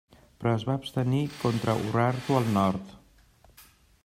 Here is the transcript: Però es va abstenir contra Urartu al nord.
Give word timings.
Però 0.43 0.53
es 0.59 0.63
va 0.69 0.77
abstenir 0.79 1.21
contra 1.43 1.75
Urartu 1.91 2.39
al 2.41 2.51
nord. 2.57 2.97